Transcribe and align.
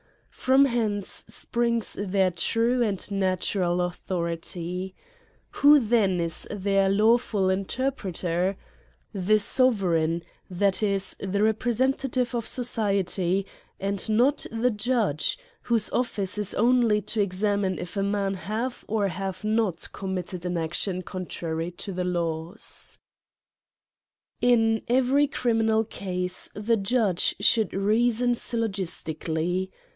From 0.31 0.65
hence 0.65 1.23
springs 1.27 1.95
their 2.01 2.31
true 2.31 2.81
and 2.81 3.11
natural 3.11 3.79
authority. 3.81 4.95
Who 5.51 5.79
then 5.79 6.19
is 6.19 6.47
their 6.49 6.89
lawful 6.89 7.51
interpreter? 7.51 8.57
The 9.13 9.37
sovereign, 9.37 10.23
that 10.49 10.81
is, 10.81 11.15
the 11.19 11.43
representative 11.43 12.33
of 12.33 12.47
society, 12.47 13.45
and 13.79 14.09
not 14.09 14.47
the 14.51 14.71
judge, 14.71 15.37
whose 15.63 15.91
office 15.91 16.39
is 16.39 16.55
only 16.55 17.01
to 17.03 17.21
examine 17.21 17.77
if 17.77 17.95
a 17.95 18.01
man 18.01 18.33
have 18.33 18.83
or 18.87 19.09
have 19.09 19.43
not 19.43 19.91
committed 19.93 20.43
an 20.47 20.57
action 20.57 21.03
contrat 21.03 21.55
v 21.57 21.69
to 21.69 21.91
the 21.91 22.03
laws. 22.03 22.97
CRIMES 24.41 24.41
AND 24.41 24.51
PUNISHMENTS. 24.51 24.85
23 24.87 24.97
In 24.97 24.97
every 25.13 25.27
criminal 25.27 25.83
cause 25.83 26.49
the 26.55 26.77
judge 26.77 27.35
should 27.39 27.73
reason 27.75 28.33
syllogistically. 28.33 29.69